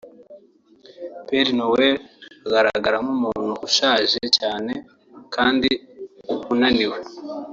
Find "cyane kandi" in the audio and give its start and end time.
4.37-5.69